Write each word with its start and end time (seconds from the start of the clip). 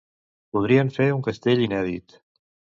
Podrien 0.57 0.89
fer 0.97 1.07
un 1.19 1.23
castell 1.29 1.63
inèdit. 1.69 2.19